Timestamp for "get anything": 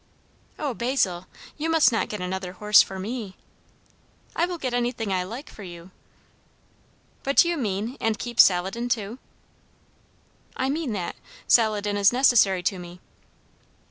4.57-5.13